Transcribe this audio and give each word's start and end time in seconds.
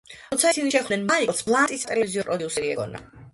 როცა 0.35 0.53
ისინი 0.53 0.71
შეხვდნენ 0.75 1.03
მაიკლს 1.11 1.43
ბლანტი 1.51 1.79
სატელევიზიო 1.83 2.27
პროდიუსერი 2.31 2.73
ეგონა. 2.79 3.05